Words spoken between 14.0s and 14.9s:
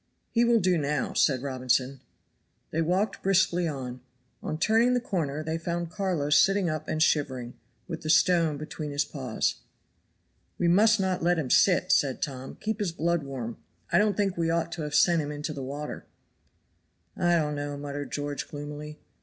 think we ought to